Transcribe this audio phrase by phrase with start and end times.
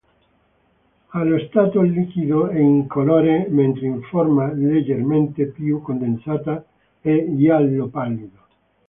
[1.11, 6.65] Allo stato liquido è incolore mentre in forma leggermente più condensata
[6.99, 8.39] è giallo pallido.